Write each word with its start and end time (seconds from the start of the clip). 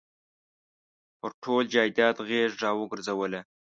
پر 1.19 1.31
ټول 1.43 1.63
جایداد 1.73 2.15
غېږ 2.27 2.51
را 2.63 2.71
ورګرځوله. 2.75 3.41